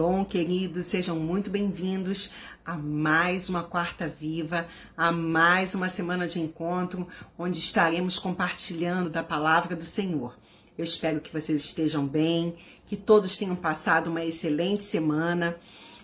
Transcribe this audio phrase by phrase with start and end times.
[0.00, 2.30] Shalom, queridos, sejam muito bem-vindos
[2.64, 7.06] a mais uma Quarta Viva, a mais uma semana de encontro,
[7.38, 10.38] onde estaremos compartilhando da palavra do Senhor.
[10.78, 15.54] Eu espero que vocês estejam bem, que todos tenham passado uma excelente semana.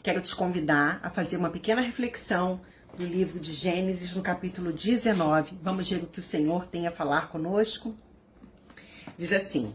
[0.03, 2.61] Quero te convidar a fazer uma pequena reflexão
[2.99, 5.59] do livro de Gênesis, no capítulo 19.
[5.63, 7.97] Vamos ver o que o Senhor tem a falar conosco.
[9.17, 9.75] Diz assim.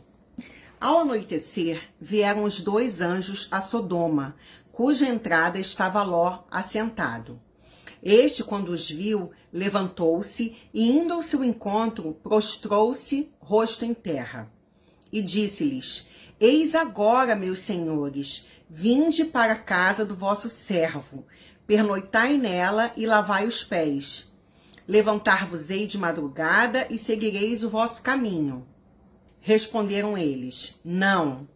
[0.81, 4.35] Ao anoitecer, vieram os dois anjos a Sodoma,
[4.71, 7.39] cuja entrada estava Ló assentado.
[8.01, 14.51] Este, quando os viu, levantou-se e, indo ao seu encontro, prostrou-se, rosto em terra.
[15.11, 21.27] E disse-lhes: Eis agora, meus senhores, vinde para a casa do vosso servo,
[21.67, 24.33] pernoitai nela e lavai os pés.
[24.87, 28.65] Levantar-vos-ei de madrugada e seguireis o vosso caminho.
[29.41, 31.47] Responderam eles: Não,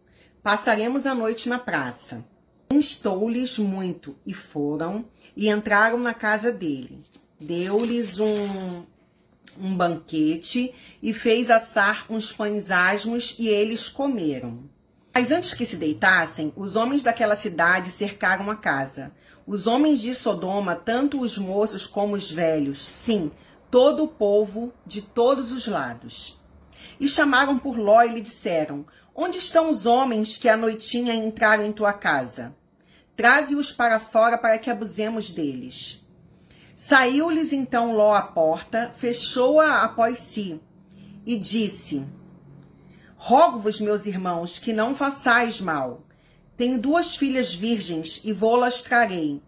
[0.42, 2.24] passaremos a noite na praça.
[2.68, 5.04] Instou-lhes muito e foram
[5.36, 7.04] e entraram na casa dele.
[7.40, 8.84] Deu-lhes um,
[9.56, 14.68] um banquete e fez assar uns pães asmos e eles comeram.
[15.14, 19.12] Mas antes que se deitassem, os homens daquela cidade cercaram a casa.
[19.46, 23.30] Os homens de Sodoma, tanto os moços como os velhos, sim,
[23.70, 26.38] todo o povo de todos os lados.
[26.98, 31.64] E chamaram por Ló e lhe disseram: Onde estão os homens que à noitinha entraram
[31.64, 32.54] em tua casa?
[33.16, 36.04] Traze-os para fora para que abusemos deles.
[36.76, 40.60] Saiu-lhes então Ló à porta, fechou-a após si
[41.24, 42.06] e disse:
[43.16, 46.04] Rogo-vos, meus irmãos, que não façais mal.
[46.56, 49.42] Tenho duas filhas virgens e vou-las trarei.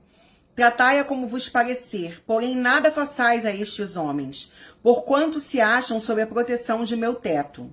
[0.58, 4.50] Tratai-a como vos parecer, porém nada façais a estes homens,
[4.82, 7.72] porquanto se acham sob a proteção de meu teto.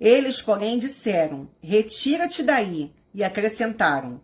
[0.00, 4.20] Eles, porém, disseram: Retira-te daí, e acrescentaram: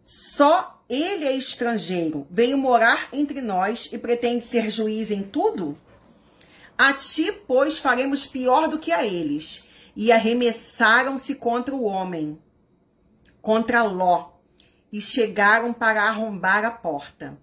[0.00, 5.76] Só ele é estrangeiro, veio morar entre nós e pretende ser juiz em tudo?
[6.78, 9.64] A ti, pois, faremos pior do que a eles.
[9.96, 12.38] E arremessaram-se contra o homem,
[13.42, 14.37] contra Ló,
[14.92, 17.38] e chegaram para arrombar a porta.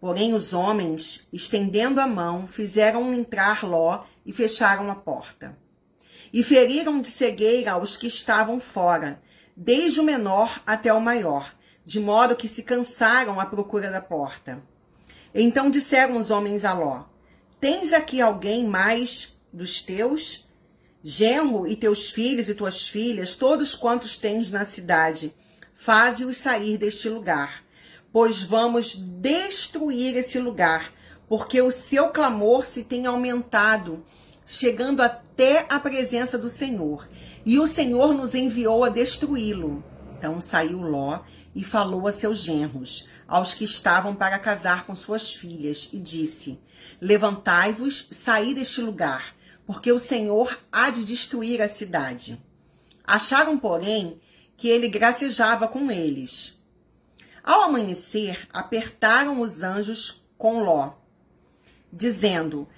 [0.00, 5.56] Porém, os homens, estendendo a mão, fizeram entrar Ló e fecharam a porta.
[6.32, 9.22] E feriram de cegueira os que estavam fora,
[9.56, 11.54] desde o menor até o maior,
[11.84, 14.62] de modo que se cansaram à procura da porta.
[15.34, 17.04] Então disseram os homens a Ló:
[17.60, 20.48] Tens aqui alguém mais dos teus?
[21.04, 25.34] Genro e teus filhos e tuas filhas, todos quantos tens na cidade,
[25.84, 27.64] faze-os sair deste lugar,
[28.12, 30.92] pois vamos destruir esse lugar,
[31.28, 34.04] porque o seu clamor se tem aumentado,
[34.46, 37.08] chegando até a presença do Senhor.
[37.44, 39.82] E o Senhor nos enviou a destruí-lo.
[40.16, 41.20] Então saiu Ló
[41.52, 46.60] e falou a seus genros, aos que estavam para casar com suas filhas, e disse:
[47.00, 49.34] Levantai-vos, saí deste lugar,
[49.66, 52.40] porque o Senhor há de destruir a cidade.
[53.04, 54.20] Acharam, porém,
[54.62, 56.56] que ele gracejava com eles.
[57.42, 60.92] Ao amanhecer, apertaram os anjos com Ló,
[61.92, 62.68] dizendo: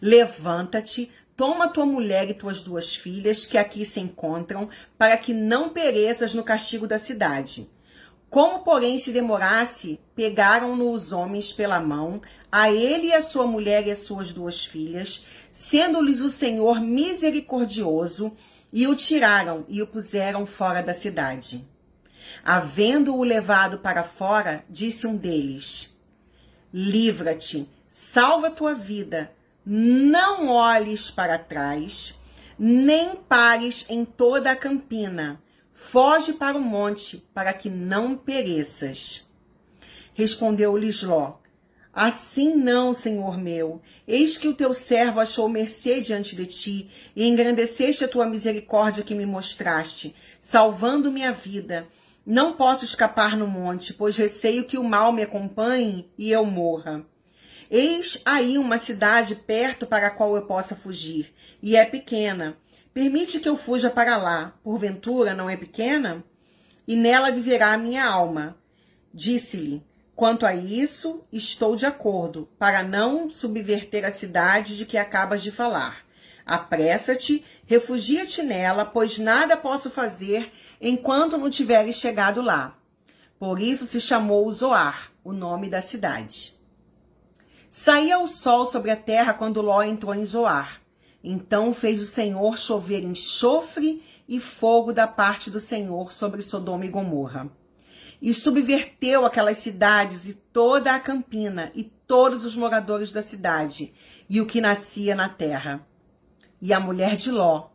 [0.00, 5.68] Levanta-te, toma tua mulher e tuas duas filhas que aqui se encontram, para que não
[5.68, 7.68] pereças no castigo da cidade.
[8.30, 13.86] Como, porém, se demorasse, pegaram-no os homens pela mão, a ele e a sua mulher
[13.86, 18.32] e as suas duas filhas, sendo-lhes o Senhor misericordioso,
[18.72, 21.66] e o tiraram e o puseram fora da cidade.
[22.44, 25.96] Havendo-o levado para fora, disse um deles:
[26.72, 29.32] Livra-te, salva tua vida,
[29.64, 32.18] não olhes para trás,
[32.58, 35.42] nem pares em toda a campina.
[35.72, 39.30] Foge para o monte, para que não pereças.
[40.12, 41.36] Respondeu-lhes Ló:
[42.00, 43.82] Assim não, Senhor meu.
[44.06, 49.02] Eis que o teu servo achou mercê diante de ti, e engrandeceste a tua misericórdia
[49.02, 51.88] que me mostraste, salvando minha vida.
[52.24, 57.04] Não posso escapar no monte, pois receio que o mal me acompanhe e eu morra.
[57.68, 62.56] Eis aí uma cidade perto para a qual eu possa fugir, e é pequena.
[62.94, 66.22] Permite que eu fuja para lá, porventura não é pequena?
[66.86, 68.56] E nela viverá a minha alma.
[69.12, 69.82] Disse-lhe:
[70.18, 75.52] Quanto a isso, estou de acordo, para não subverter a cidade de que acabas de
[75.52, 76.04] falar.
[76.44, 80.50] Apressa-te, refugia-te nela, pois nada posso fazer
[80.80, 82.76] enquanto não tiveres chegado lá.
[83.38, 86.54] Por isso se chamou Zoar, o nome da cidade.
[87.70, 90.82] Saía o sol sobre a terra quando Ló entrou em Zoar.
[91.22, 96.88] Então fez o Senhor chover enxofre e fogo da parte do Senhor sobre Sodoma e
[96.88, 97.48] Gomorra.
[98.20, 103.94] E subverteu aquelas cidades e toda a campina e todos os moradores da cidade
[104.28, 105.86] e o que nascia na terra.
[106.60, 107.68] E a mulher de Ló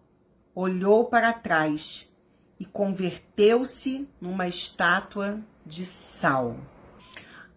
[0.53, 2.13] olhou para trás
[2.59, 6.57] e converteu-se numa estátua de sal.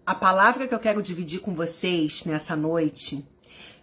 [0.05, 3.27] A palavra que eu quero dividir com vocês nessa noite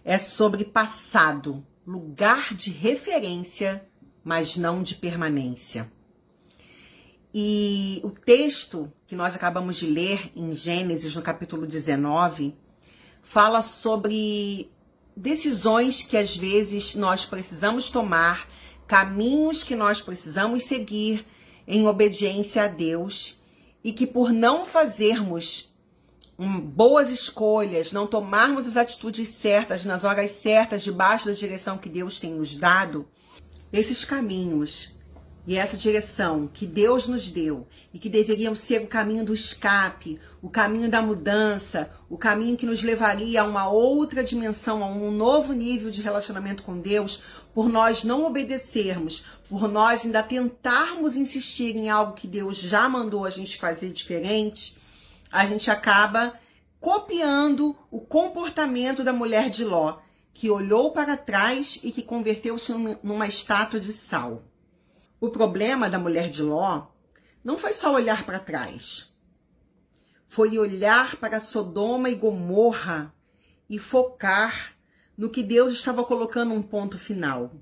[0.04, 3.86] é sobre passado, lugar de referência,
[4.22, 5.90] mas não de permanência.
[7.36, 12.54] E o texto que nós acabamos de ler em Gênesis, no capítulo 19,
[13.22, 14.70] fala sobre
[15.16, 18.46] decisões que às vezes nós precisamos tomar,
[18.86, 21.26] caminhos que nós precisamos seguir
[21.66, 23.40] em obediência a Deus
[23.82, 25.74] e que por não fazermos
[26.38, 31.88] um, boas escolhas, não tomarmos as atitudes certas nas horas certas, debaixo da direção que
[31.88, 33.08] Deus tem nos dado,
[33.72, 34.93] esses caminhos
[35.46, 40.18] e essa direção que Deus nos deu e que deveriam ser o caminho do escape,
[40.40, 45.10] o caminho da mudança, o caminho que nos levaria a uma outra dimensão, a um
[45.10, 51.76] novo nível de relacionamento com Deus, por nós não obedecermos, por nós ainda tentarmos insistir
[51.76, 54.76] em algo que Deus já mandou a gente fazer diferente,
[55.30, 56.32] a gente acaba
[56.80, 59.98] copiando o comportamento da mulher de Ló,
[60.32, 64.42] que olhou para trás e que converteu-se numa estátua de sal.
[65.24, 66.88] O problema da mulher de Ló
[67.42, 69.10] não foi só olhar para trás.
[70.26, 73.10] Foi olhar para Sodoma e Gomorra
[73.66, 74.76] e focar
[75.16, 77.54] no que Deus estava colocando um ponto final.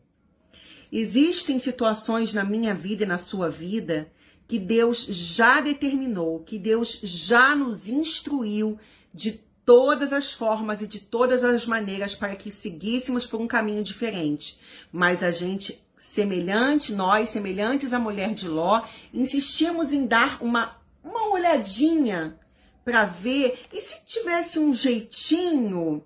[0.91, 4.11] Existem situações na minha vida e na sua vida
[4.49, 8.77] que Deus já determinou, que Deus já nos instruiu
[9.15, 13.85] de todas as formas e de todas as maneiras para que seguíssemos por um caminho
[13.85, 14.59] diferente.
[14.91, 18.83] Mas a gente semelhante, nós, semelhantes à mulher de Ló,
[19.15, 22.39] insistimos em dar uma, uma olhadinha
[22.85, 23.67] para ver.
[23.73, 26.05] E se tivesse um jeitinho?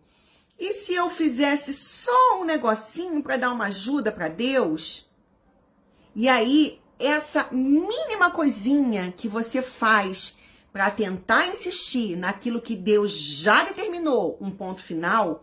[0.59, 5.09] E se eu fizesse só um negocinho para dar uma ajuda para Deus?
[6.15, 10.37] E aí, essa mínima coisinha que você faz
[10.73, 15.43] para tentar insistir naquilo que Deus já determinou, um ponto final,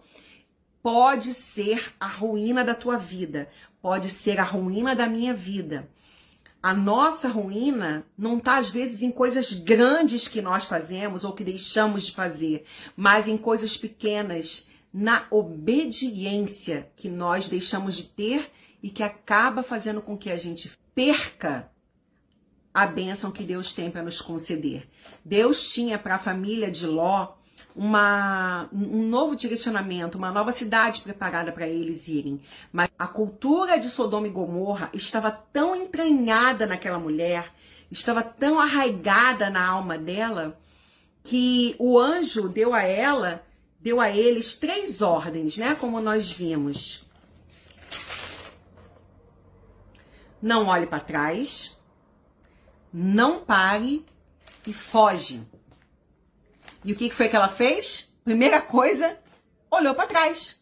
[0.81, 3.50] pode ser a ruína da tua vida,
[3.83, 5.89] pode ser a ruína da minha vida.
[6.62, 11.44] A nossa ruína não está, às vezes, em coisas grandes que nós fazemos ou que
[11.44, 12.63] deixamos de fazer,
[12.95, 18.50] mas em coisas pequenas, na obediência que nós deixamos de ter
[18.81, 21.69] e que acaba fazendo com que a gente perca
[22.74, 24.88] a bênção que Deus tem para nos conceder.
[25.25, 27.33] Deus tinha para a família de Ló
[27.75, 32.39] uma, um novo direcionamento, uma nova cidade preparada para eles irem.
[32.71, 37.51] Mas a cultura de Sodoma e Gomorra estava tão entranhada naquela mulher,
[37.89, 40.59] estava tão arraigada na alma dela,
[41.23, 43.43] que o anjo deu a ela,
[43.79, 45.75] deu a eles três ordens, né?
[45.75, 47.07] Como nós vimos.
[50.41, 51.79] Não olhe para trás,
[52.91, 54.05] não pare
[54.67, 55.41] e foge.
[56.83, 58.13] E o que foi que ela fez?
[58.25, 59.18] Primeira coisa,
[59.71, 60.62] olhou para trás.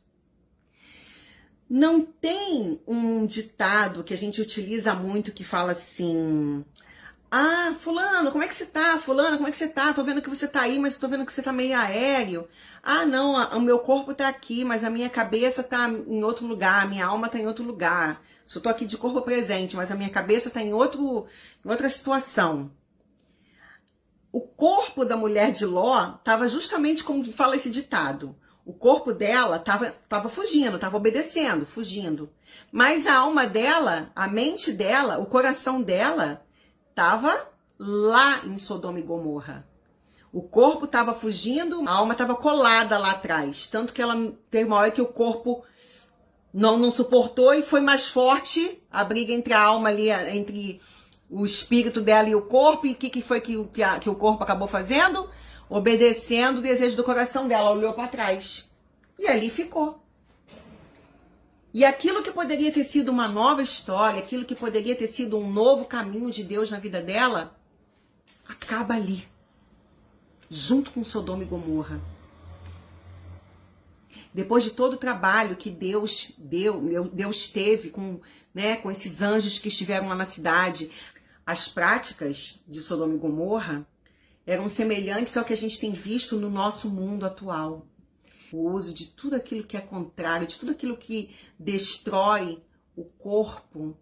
[1.70, 6.64] Não tem um ditado que a gente utiliza muito que fala assim:
[7.32, 9.00] Ah, fulano, como é que você tá?
[9.00, 9.94] Fulano, como é que você tá?
[9.94, 12.48] Tô vendo que você tá aí, mas tô vendo que você tá meio aéreo.
[12.84, 16.84] Ah, não, o meu corpo tá aqui, mas a minha cabeça tá em outro lugar,
[16.84, 18.22] a minha alma tá em outro lugar.
[18.46, 21.26] Só tô aqui de corpo presente, mas a minha cabeça tá em outro,
[21.66, 22.72] em outra situação
[24.32, 28.36] o corpo da mulher de Ló estava justamente como fala esse ditado.
[28.66, 32.30] O corpo dela estava tava fugindo, estava obedecendo, fugindo.
[32.72, 36.46] Mas a alma dela, a mente dela, o coração dela
[36.90, 39.68] estava lá em Sodoma e Gomorra.
[40.32, 43.68] O corpo estava fugindo, a alma estava colada lá atrás.
[43.68, 44.16] Tanto que ela
[44.50, 45.66] teve uma hora que o corpo
[46.54, 50.80] não, não suportou e foi mais forte a briga entre a alma ali, entre
[51.32, 54.10] o espírito dela e o corpo, e o que, que foi que, que, a, que
[54.10, 55.30] o corpo acabou fazendo?
[55.70, 58.70] Obedecendo o desejo do coração dela, olhou para trás.
[59.18, 60.04] E ali ficou.
[61.74, 65.50] E aquilo que poderia ter sido uma nova história, aquilo que poderia ter sido um
[65.50, 67.58] novo caminho de Deus na vida dela,
[68.46, 69.26] acaba ali,
[70.50, 72.02] junto com Sodoma e Gomorra.
[74.34, 78.20] Depois de todo o trabalho que Deus deu, Deus teve com,
[78.54, 80.92] né, com esses anjos que estiveram lá na cidade,
[81.46, 83.88] as práticas de Sodoma e Gomorra
[84.46, 87.88] eram semelhantes ao que a gente tem visto no nosso mundo atual.
[88.52, 92.62] O uso de tudo aquilo que é contrário, de tudo aquilo que destrói
[92.96, 93.98] o corpo,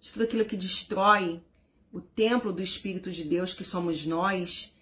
[0.00, 1.42] de tudo aquilo que destrói
[1.92, 4.76] o templo do Espírito de Deus que somos nós,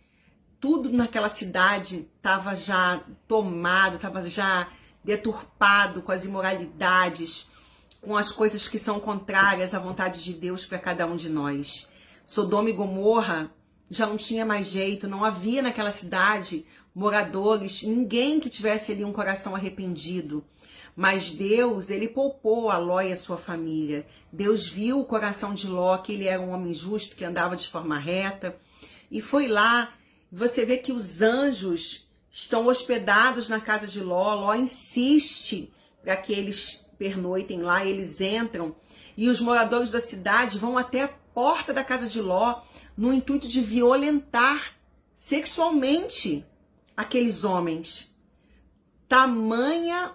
[0.58, 4.72] tudo naquela cidade estava já tomado, estava já
[5.04, 7.48] deturpado com as imoralidades,
[8.06, 11.88] com as coisas que são contrárias à vontade de Deus para cada um de nós.
[12.24, 13.50] Sodoma e Gomorra
[13.90, 19.12] já não tinha mais jeito, não havia naquela cidade moradores, ninguém que tivesse ali um
[19.12, 20.44] coração arrependido.
[20.94, 24.06] Mas Deus, ele poupou a Ló e a sua família.
[24.32, 27.68] Deus viu o coração de Ló, que ele era um homem justo, que andava de
[27.68, 28.56] forma reta,
[29.10, 29.92] e foi lá.
[30.30, 34.34] Você vê que os anjos estão hospedados na casa de Ló.
[34.34, 35.72] Ló insiste
[36.02, 38.74] para que eles pernoitem lá, eles entram.
[39.16, 42.62] E os moradores da cidade vão até a porta da casa de Ló
[42.96, 44.74] no intuito de violentar
[45.14, 46.44] sexualmente
[46.96, 48.14] aqueles homens.
[49.08, 50.12] Tamanha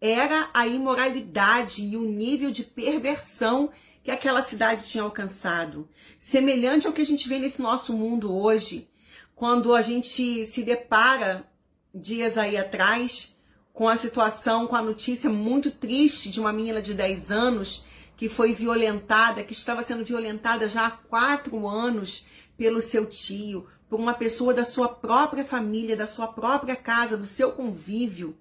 [0.00, 3.70] era a imoralidade e o nível de perversão
[4.02, 5.88] que aquela cidade tinha alcançado.
[6.18, 8.88] Semelhante ao que a gente vê nesse nosso mundo hoje,
[9.34, 11.46] quando a gente se depara
[11.94, 13.36] dias aí atrás
[13.72, 17.86] com a situação, com a notícia muito triste de uma menina de 10 anos
[18.16, 22.26] que foi violentada, que estava sendo violentada já há quatro anos
[22.56, 27.26] pelo seu tio, por uma pessoa da sua própria família, da sua própria casa, do
[27.26, 28.36] seu convívio,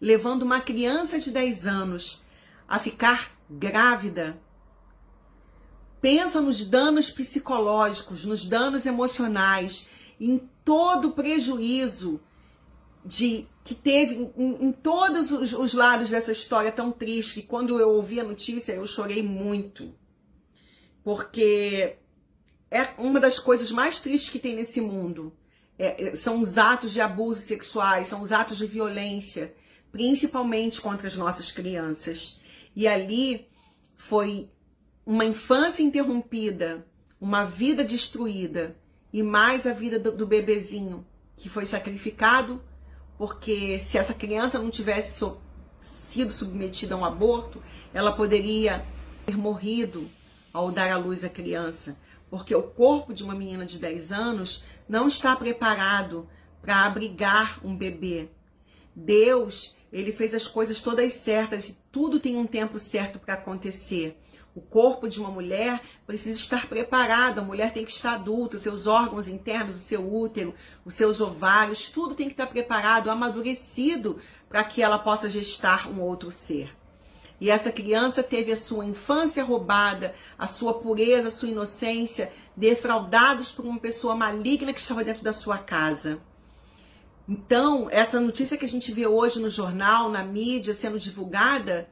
[0.00, 2.22] levando uma criança de 10 anos
[2.66, 4.40] a ficar grávida.
[6.00, 12.20] Pensa nos danos psicológicos, nos danos emocionais, em todo o prejuízo
[13.04, 17.78] de que teve em, em todos os, os, lados dessa história tão triste que quando
[17.78, 19.94] eu ouvi a notícia eu chorei muito
[21.02, 21.96] porque
[22.70, 25.32] é uma das coisas mais tristes que tem nesse mundo.
[25.78, 29.54] É, é, são os atos de abuso sexuais, são os atos de violência,
[29.90, 32.38] principalmente contra as nossas crianças.
[32.76, 33.48] E ali
[33.94, 34.48] foi
[35.04, 36.86] uma infância interrompida,
[37.20, 38.76] uma vida destruída
[39.12, 42.62] e mais a vida do, do bebezinho que foi sacrificado,
[43.20, 45.38] porque se essa criança não tivesse so,
[45.78, 47.62] sido submetida a um aborto,
[47.92, 48.82] ela poderia
[49.26, 50.10] ter morrido
[50.50, 51.98] ao dar à luz a criança
[52.30, 56.26] porque o corpo de uma menina de 10 anos não está preparado
[56.62, 58.30] para abrigar um bebê.
[58.94, 64.16] Deus, ele fez as coisas todas certas tudo tem um tempo certo para acontecer.
[64.54, 68.62] O corpo de uma mulher precisa estar preparado, a mulher tem que estar adulta, os
[68.62, 70.54] seus órgãos internos, o seu útero,
[70.84, 74.18] os seus ovários, tudo tem que estar preparado, amadurecido
[74.48, 76.74] para que ela possa gestar um outro ser.
[77.40, 83.50] E essa criança teve a sua infância roubada, a sua pureza, a sua inocência defraudados
[83.50, 86.20] por uma pessoa maligna que estava dentro da sua casa.
[87.28, 91.88] Então, essa notícia que a gente vê hoje no jornal, na mídia, sendo divulgada,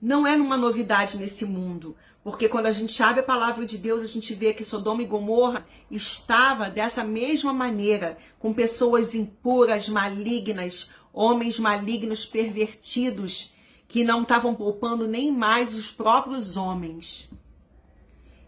[0.00, 1.96] não é uma novidade nesse mundo.
[2.22, 5.06] Porque quando a gente abre a palavra de Deus, a gente vê que Sodoma e
[5.06, 13.54] Gomorra estava dessa mesma maneira, com pessoas impuras, malignas, homens malignos, pervertidos,
[13.88, 17.30] que não estavam poupando nem mais os próprios homens.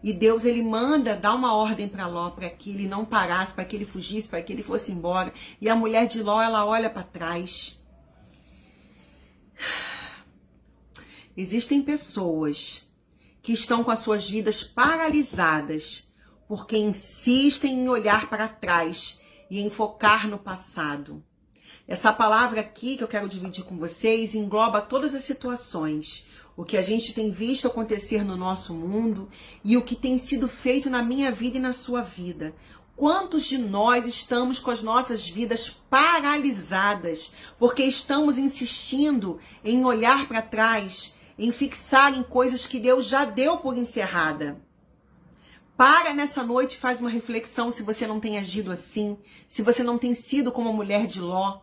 [0.03, 3.63] E Deus ele manda dar uma ordem para Ló para que ele não parasse, para
[3.63, 5.33] que ele fugisse, para que ele fosse embora.
[5.61, 7.81] E a mulher de Ló ela olha para trás.
[11.35, 12.87] Existem pessoas
[13.41, 16.11] que estão com as suas vidas paralisadas
[16.47, 19.19] porque insistem em olhar para trás
[19.49, 21.23] e em focar no passado.
[21.87, 26.77] Essa palavra aqui que eu quero dividir com vocês engloba todas as situações, o que
[26.77, 29.29] a gente tem visto acontecer no nosso mundo
[29.63, 32.53] e o que tem sido feito na minha vida e na sua vida.
[32.95, 40.43] Quantos de nós estamos com as nossas vidas paralisadas porque estamos insistindo em olhar para
[40.43, 44.61] trás, em fixar em coisas que Deus já deu por encerrada?
[45.75, 49.17] Para nessa noite faz uma reflexão se você não tem agido assim,
[49.47, 51.61] se você não tem sido como a mulher de Ló,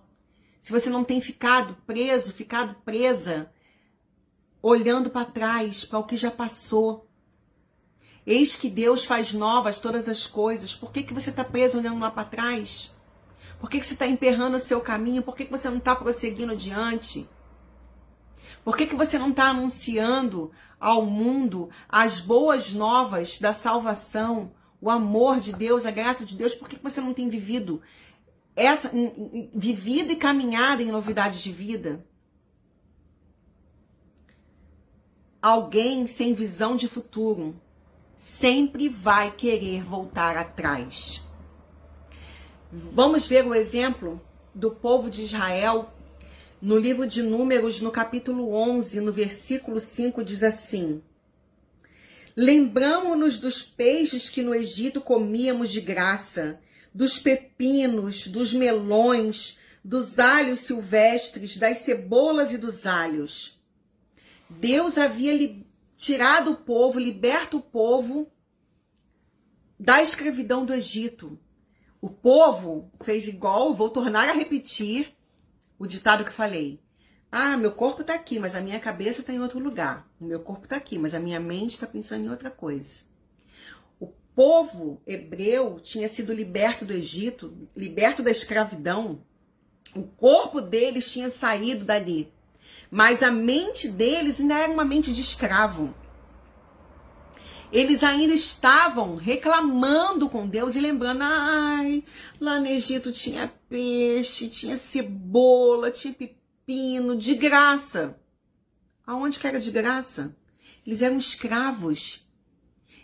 [0.60, 3.50] se você não tem ficado preso, ficado presa,
[4.62, 7.08] olhando para trás, para o que já passou.
[8.26, 10.74] Eis que Deus faz novas todas as coisas.
[10.74, 12.94] Por que, que você está preso olhando lá para trás?
[13.58, 15.22] Por que, que você está emperrando o seu caminho?
[15.22, 17.28] Por que, que você não está prosseguindo adiante?
[18.64, 24.90] Por que, que você não está anunciando ao mundo as boas novas da salvação, o
[24.90, 26.54] amor de Deus, a graça de Deus?
[26.54, 27.82] Por que, que você não tem vivido
[28.60, 28.90] essa
[29.54, 32.04] vivida e caminhada em novidades de vida.
[35.42, 37.58] Alguém sem visão de futuro
[38.14, 41.22] sempre vai querer voltar atrás.
[42.70, 44.20] Vamos ver o exemplo
[44.54, 45.90] do povo de Israel
[46.60, 51.02] no livro de Números, no capítulo 11, no versículo 5, diz assim:
[52.36, 56.60] Lembramos-nos dos peixes que no Egito comíamos de graça,
[56.92, 63.59] dos pepinos, dos melões, dos alhos silvestres, das cebolas e dos alhos.
[64.50, 65.56] Deus havia
[65.96, 68.30] tirado o povo, liberto o povo
[69.78, 71.38] da escravidão do Egito.
[72.00, 75.14] O povo fez igual, vou tornar a repetir
[75.78, 76.80] o ditado que falei.
[77.30, 80.10] Ah, meu corpo está aqui, mas a minha cabeça está em outro lugar.
[80.20, 83.04] O meu corpo está aqui, mas a minha mente está pensando em outra coisa.
[84.00, 89.22] O povo hebreu tinha sido liberto do Egito, liberto da escravidão.
[89.94, 92.32] O corpo deles tinha saído dali,
[92.90, 95.94] mas a mente deles ainda era uma mente de escravo.
[97.72, 102.02] Eles ainda estavam reclamando com Deus e lembrando: ai,
[102.40, 108.18] lá no Egito tinha peixe, tinha cebola, tinha pepino de graça.
[109.06, 110.36] Aonde que era de graça?
[110.84, 112.26] Eles eram escravos.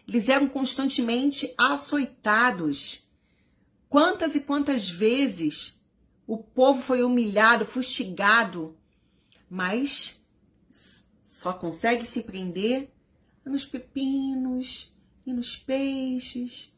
[0.08, 3.08] Eles eram constantemente açoitados.
[3.88, 5.80] Quantas e quantas vezes
[6.26, 8.76] o povo foi humilhado, fustigado,
[9.48, 10.24] mas
[11.24, 12.90] só consegue se prender
[13.44, 16.74] nos pepinos e nos peixes.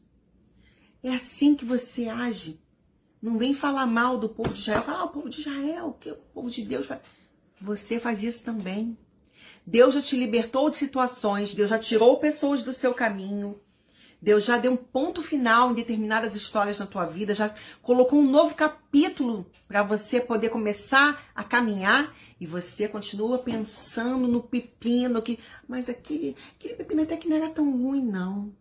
[1.01, 2.59] É assim que você age
[3.21, 4.81] não vem falar mal do povo de Israel.
[4.81, 7.01] Fala, ah, o povo de Israel, que o povo de Deus faz.
[7.61, 8.97] Você faz isso também.
[9.65, 13.59] Deus já te libertou de situações, Deus já tirou pessoas do seu caminho.
[14.21, 18.29] Deus já deu um ponto final em determinadas histórias na tua vida, já colocou um
[18.29, 25.39] novo capítulo para você poder começar a caminhar e você continua pensando no pepino que,
[25.67, 28.53] mas aquele, aquele pepino até que não era tão ruim não.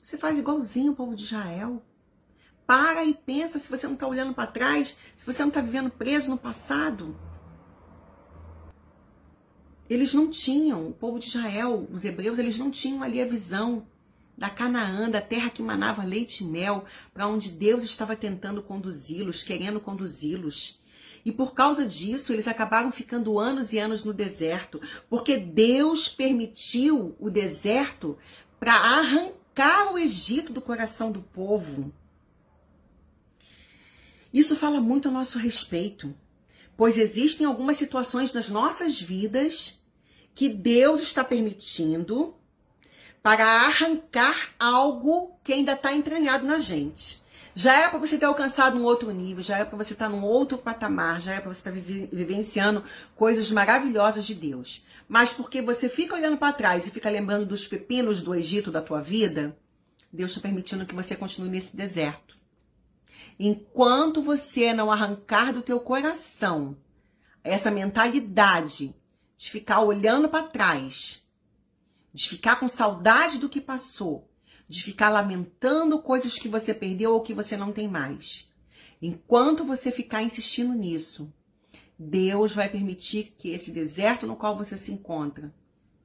[0.00, 1.82] Você faz igualzinho o povo de Israel.
[2.64, 5.90] Para e pensa se você não está olhando para trás, se você não está vivendo
[5.90, 7.18] preso no passado.
[9.90, 13.86] Eles não tinham, o povo de Israel, os hebreus, eles não tinham ali a visão
[14.36, 19.42] da Canaã, da terra que manava leite e mel, para onde Deus estava tentando conduzi-los,
[19.42, 20.80] querendo conduzi-los.
[21.24, 27.16] E por causa disso, eles acabaram ficando anos e anos no deserto, porque Deus permitiu
[27.18, 28.18] o deserto
[28.60, 31.92] para arrancar o Egito do coração do povo.
[34.32, 36.14] Isso fala muito a nosso respeito,
[36.76, 39.80] pois existem algumas situações nas nossas vidas
[40.34, 42.34] que Deus está permitindo
[43.24, 47.24] para arrancar algo que ainda está entranhado na gente.
[47.54, 50.14] Já é para você ter alcançado um outro nível, já é para você estar tá
[50.14, 51.76] num outro patamar, já é para você estar tá
[52.12, 52.84] vivenciando
[53.16, 54.84] coisas maravilhosas de Deus.
[55.08, 58.82] Mas porque você fica olhando para trás e fica lembrando dos pepinos do Egito da
[58.82, 59.56] tua vida,
[60.12, 62.36] Deus está permitindo que você continue nesse deserto.
[63.40, 66.76] Enquanto você não arrancar do teu coração
[67.42, 68.94] essa mentalidade
[69.34, 71.23] de ficar olhando para trás,
[72.14, 74.30] de ficar com saudade do que passou,
[74.68, 78.48] de ficar lamentando coisas que você perdeu ou que você não tem mais.
[79.02, 81.34] Enquanto você ficar insistindo nisso,
[81.98, 85.52] Deus vai permitir que esse deserto no qual você se encontra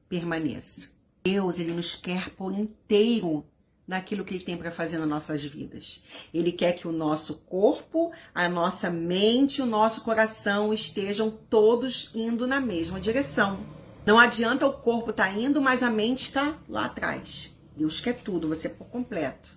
[0.09, 0.89] permaneça.
[1.23, 3.45] Deus, ele nos quer por inteiro
[3.87, 6.03] naquilo que ele tem para fazer nas nossas vidas.
[6.33, 12.47] Ele quer que o nosso corpo, a nossa mente, o nosso coração estejam todos indo
[12.47, 13.78] na mesma direção.
[14.09, 17.55] Não adianta o corpo tá indo, mas a mente está lá atrás.
[17.77, 19.55] Deus quer tudo, você por completo.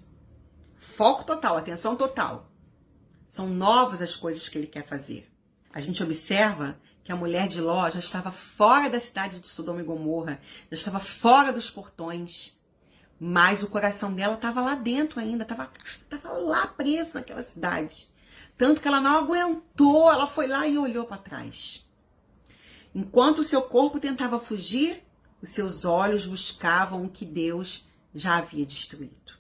[0.77, 2.53] Foco total, atenção total.
[3.27, 5.33] São novas as coisas que ele quer fazer.
[5.73, 9.81] A gente observa que a mulher de Ló já estava fora da cidade de Sodoma
[9.81, 10.39] e Gomorra,
[10.71, 12.61] já estava fora dos portões.
[13.19, 15.71] Mas o coração dela estava lá dentro ainda, estava
[16.11, 18.07] tava lá preso naquela cidade.
[18.59, 21.91] Tanto que ela não aguentou, ela foi lá e olhou para trás.
[22.95, 25.03] Enquanto seu corpo tentava fugir,
[25.41, 29.33] os seus olhos buscavam o que Deus já havia destruído.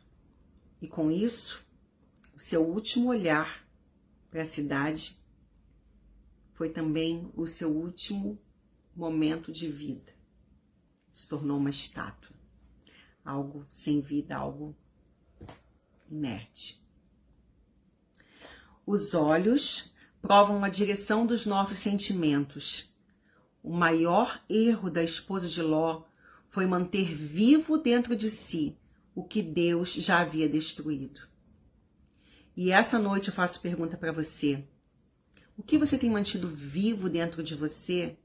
[0.81, 1.65] E com isso,
[2.35, 3.65] o seu último olhar
[4.31, 5.17] para a cidade
[6.55, 8.39] foi também o seu último
[8.97, 10.13] momento de vida.
[11.11, 12.33] Se tornou uma estátua
[13.25, 14.77] algo sem vida, algo
[16.11, 16.83] inerte.
[18.85, 22.92] Os olhos provam a direção dos nossos sentimentos.
[23.63, 26.03] O maior erro da esposa de Ló
[26.49, 28.77] foi manter vivo dentro de si
[29.15, 31.21] o que Deus já havia destruído.
[32.57, 34.65] E essa noite eu faço pergunta para você:
[35.57, 38.17] o que você tem mantido vivo dentro de você?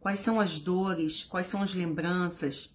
[0.00, 1.24] Quais são as dores?
[1.24, 2.74] Quais são as lembranças?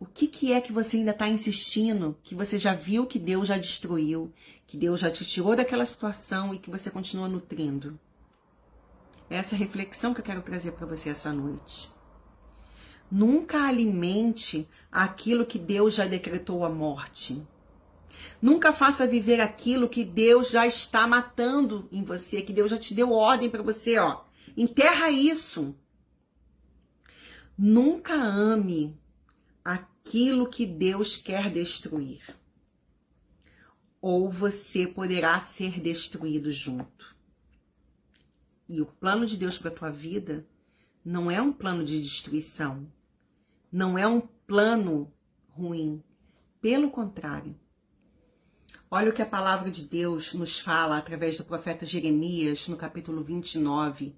[0.00, 3.48] o que, que é que você ainda está insistindo, que você já viu que Deus
[3.48, 4.32] já destruiu,
[4.66, 7.98] que Deus já te tirou daquela situação e que você continua nutrindo?
[9.30, 11.90] Essa reflexão que eu quero trazer para você essa noite.
[13.10, 17.42] Nunca alimente aquilo que Deus já decretou a morte.
[18.40, 22.94] Nunca faça viver aquilo que Deus já está matando em você, que Deus já te
[22.94, 24.24] deu ordem para você, ó.
[24.56, 25.76] Enterra isso.
[27.56, 28.98] Nunca ame
[29.64, 32.22] aquilo que Deus quer destruir.
[34.00, 37.17] Ou você poderá ser destruído junto.
[38.68, 40.46] E o plano de Deus para tua vida
[41.04, 42.86] não é um plano de destruição.
[43.72, 45.12] Não é um plano
[45.48, 46.02] ruim.
[46.60, 47.56] Pelo contrário,
[48.90, 53.22] Olha o que a palavra de Deus nos fala através do profeta Jeremias, no capítulo
[53.22, 54.16] 29,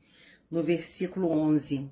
[0.48, 1.90] no versículo 11.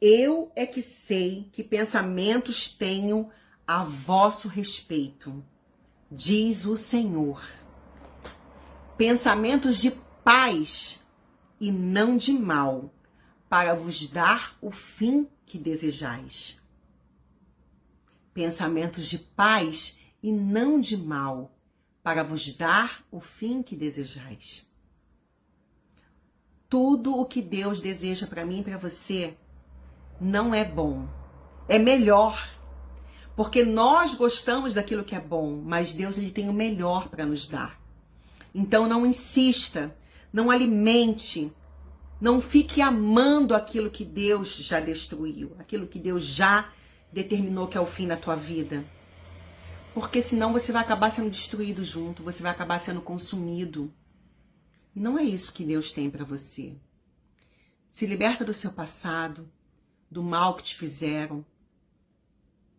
[0.00, 3.28] Eu é que sei que pensamentos tenho
[3.66, 5.44] a vosso respeito,
[6.10, 7.42] diz o Senhor.
[8.96, 9.90] Pensamentos de
[10.24, 10.99] paz
[11.60, 12.92] e não de mal,
[13.48, 16.60] para vos dar o fim que desejais.
[18.32, 21.52] Pensamentos de paz e não de mal,
[22.02, 24.70] para vos dar o fim que desejais.
[26.68, 29.36] Tudo o que Deus deseja para mim e para você
[30.20, 31.08] não é bom,
[31.68, 32.48] é melhor.
[33.34, 37.46] Porque nós gostamos daquilo que é bom, mas Deus ele tem o melhor para nos
[37.46, 37.80] dar.
[38.54, 39.96] Então não insista,
[40.32, 41.52] não alimente,
[42.20, 46.72] não fique amando aquilo que Deus já destruiu, aquilo que Deus já
[47.12, 48.84] determinou que é o fim da tua vida.
[49.92, 53.92] Porque senão você vai acabar sendo destruído junto, você vai acabar sendo consumido.
[54.94, 56.76] E não é isso que Deus tem para você.
[57.88, 59.50] Se liberta do seu passado,
[60.10, 61.44] do mal que te fizeram,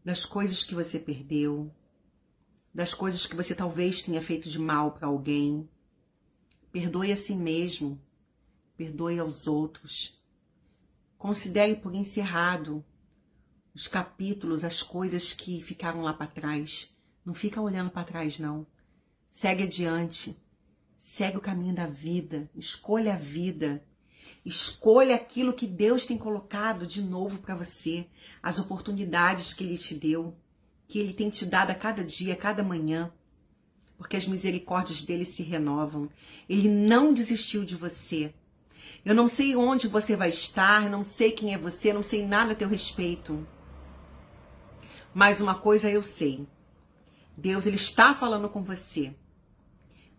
[0.03, 1.71] das coisas que você perdeu,
[2.73, 5.69] das coisas que você talvez tenha feito de mal para alguém.
[6.71, 8.01] Perdoe a si mesmo,
[8.77, 10.21] perdoe aos outros.
[11.17, 12.83] Considere por encerrado
[13.73, 16.95] os capítulos, as coisas que ficaram lá para trás.
[17.25, 18.65] Não fica olhando para trás, não.
[19.29, 20.35] Segue adiante.
[20.97, 22.49] Segue o caminho da vida.
[22.55, 23.83] Escolha a vida.
[24.43, 28.07] Escolha aquilo que Deus tem colocado de novo para você.
[28.41, 30.35] As oportunidades que Ele te deu.
[30.87, 33.11] Que Ele tem te dado a cada dia, a cada manhã.
[34.01, 36.09] Porque as misericórdias dele se renovam.
[36.49, 38.33] Ele não desistiu de você.
[39.05, 42.53] Eu não sei onde você vai estar, não sei quem é você, não sei nada
[42.53, 43.47] a teu respeito.
[45.13, 46.47] Mas uma coisa eu sei
[47.37, 49.15] Deus ele está falando com você.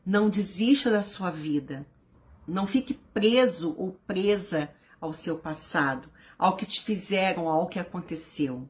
[0.06, 1.84] Não desista da sua vida.
[2.46, 8.68] Não fique preso ou presa ao seu passado, ao que te fizeram, ao que aconteceu.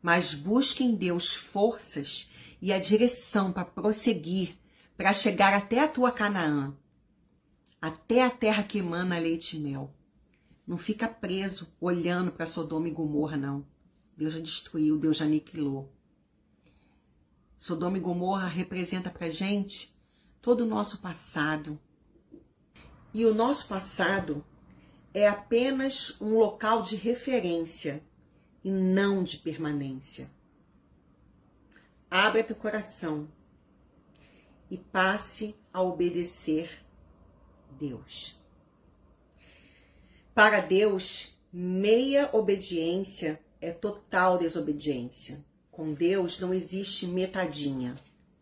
[0.00, 4.56] Mas busque em Deus forças e a direção para prosseguir,
[4.96, 6.76] para chegar até a tua Canaã,
[7.80, 9.94] até a terra que emana leite e mel.
[10.66, 13.64] Não fica preso olhando para Sodoma e Gomorra, não.
[14.16, 15.92] Deus já destruiu, Deus já aniquilou.
[17.56, 19.96] Sodoma e Gomorra representa para gente
[20.42, 21.78] todo o nosso passado.
[23.14, 24.44] E o nosso passado
[25.14, 28.02] é apenas um local de referência
[28.62, 30.30] e não de permanência.
[32.10, 33.28] Abra teu coração
[34.70, 36.84] e passe a obedecer
[37.78, 38.40] Deus.
[40.34, 45.44] Para Deus, meia obediência é total desobediência.
[45.70, 47.98] Com Deus não existe metadinha.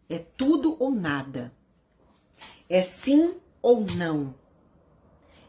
[0.09, 1.53] É tudo ou nada.
[2.69, 4.35] É sim ou não.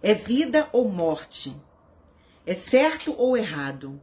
[0.02, 1.56] É vida ou morte.
[2.46, 4.02] É certo ou errado.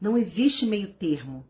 [0.00, 1.46] Não existe meio termo.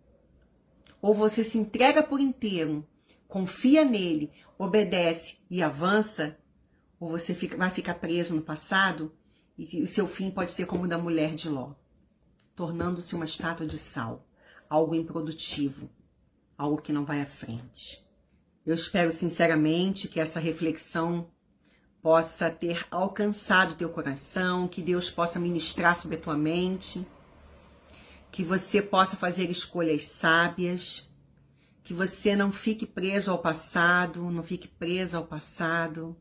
[1.01, 2.87] Ou você se entrega por inteiro,
[3.29, 6.39] confia nele, obedece e avança,
[6.99, 9.13] ou você fica, vai ficar preso no passado
[9.59, 11.75] e o seu fim pode ser como o da mulher de Ló,
[12.55, 14.27] tornando-se uma estátua de sal
[14.69, 15.89] algo improdutivo,
[16.57, 18.05] algo que não vai à frente.
[18.65, 21.31] Eu espero sinceramente que essa reflexão
[22.03, 27.07] possa ter alcançado teu coração, que Deus possa ministrar sobre a tua mente,
[28.37, 31.11] que você possa fazer escolhas sábias,
[31.83, 36.15] que você não fique preso ao passado, não fique presa ao passado,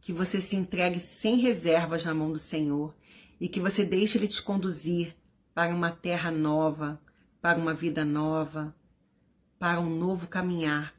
[0.00, 2.92] que você se entregue sem reservas na mão do Senhor
[3.40, 5.16] e que você deixe Ele te conduzir
[5.54, 7.00] para uma terra nova,
[7.40, 8.74] para uma vida nova,
[9.56, 10.92] para um novo caminhar,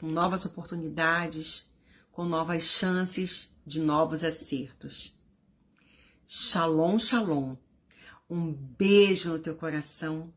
[0.00, 1.70] com novas oportunidades,
[2.10, 5.16] com novas chances de novos acertos.
[6.26, 7.54] Shalom, shalom.
[8.34, 10.34] Um beijo no teu coração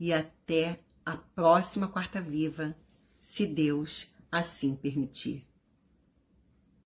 [0.00, 2.76] e até a próxima quarta viva,
[3.20, 5.46] se Deus assim permitir.